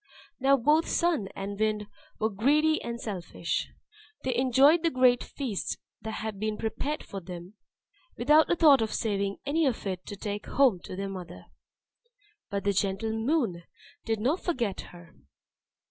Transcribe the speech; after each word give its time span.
Now 0.39 0.57
both 0.57 0.87
Sun 0.87 1.27
and 1.35 1.59
Wind 1.59 1.85
were 2.17 2.31
greedy 2.31 2.81
and 2.81 2.99
selfish. 2.99 3.69
They 4.23 4.33
enjoyed 4.35 4.81
the 4.81 4.89
great 4.89 5.23
feast 5.23 5.77
that 6.01 6.13
had 6.13 6.39
been 6.39 6.57
prepared 6.57 7.03
for 7.03 7.21
them, 7.21 7.53
without 8.17 8.49
a 8.49 8.55
thought 8.55 8.81
of 8.81 8.91
saving 8.95 9.37
any 9.45 9.67
of 9.67 9.85
it 9.85 10.07
to 10.07 10.15
take 10.15 10.47
home 10.47 10.79
to 10.85 10.95
their 10.95 11.07
mother 11.07 11.45
but 12.49 12.63
the 12.63 12.73
gentle 12.73 13.11
Moon 13.13 13.61
did 14.03 14.19
not 14.19 14.39
forget 14.43 14.81
her. 14.89 15.13